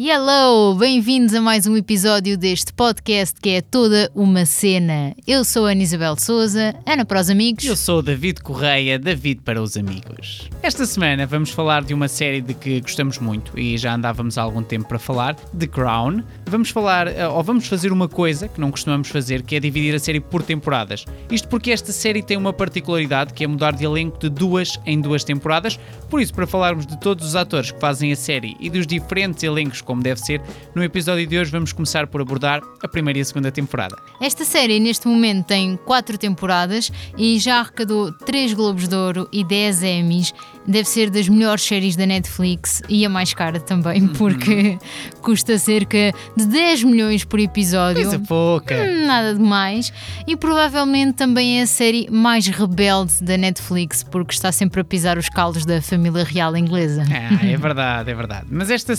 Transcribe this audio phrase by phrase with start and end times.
[0.00, 0.76] Hello!
[0.76, 5.12] Bem-vindos a mais um episódio deste podcast que é toda uma cena.
[5.26, 7.64] Eu sou a Ana Isabel Souza, Ana para os amigos.
[7.64, 10.48] Eu sou o David Correia, David para os amigos.
[10.62, 14.42] Esta semana vamos falar de uma série de que gostamos muito e já andávamos há
[14.42, 16.22] algum tempo para falar, The Crown.
[16.46, 19.96] Vamos falar, eh, ou vamos fazer uma coisa que não costumamos fazer, que é dividir
[19.96, 21.06] a série por temporadas.
[21.28, 25.00] Isto porque esta série tem uma particularidade que é mudar de elenco de duas em
[25.00, 25.76] duas temporadas.
[26.08, 29.42] Por isso, para falarmos de todos os atores que fazem a série e dos diferentes
[29.42, 30.42] elencos como deve ser,
[30.74, 33.96] no episódio de hoje vamos começar por abordar a primeira e a segunda temporada.
[34.20, 39.42] Esta série neste momento tem quatro temporadas e já arrecadou 3 Globos de Ouro e
[39.42, 40.34] 10 Emmys.
[40.66, 44.76] Deve ser das melhores séries da Netflix e a mais cara também, porque
[45.22, 48.02] custa cerca de 10 milhões por episódio.
[48.02, 48.74] Coisa pouca.
[48.74, 49.90] Hum, Nada demais.
[50.26, 55.16] E provavelmente também é a série mais rebelde da Netflix, porque está sempre a pisar
[55.16, 57.02] os caldos da família real inglesa.
[57.10, 58.46] Ah, é verdade, é verdade.
[58.50, 58.98] Mas esta série